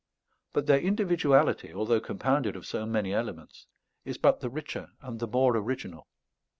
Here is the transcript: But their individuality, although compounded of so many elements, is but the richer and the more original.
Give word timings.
But 0.51 0.65
their 0.65 0.79
individuality, 0.79 1.71
although 1.71 1.99
compounded 1.99 2.55
of 2.55 2.65
so 2.65 2.87
many 2.87 3.13
elements, 3.13 3.67
is 4.03 4.17
but 4.17 4.39
the 4.39 4.49
richer 4.49 4.89
and 5.03 5.19
the 5.19 5.27
more 5.27 5.55
original. 5.55 6.07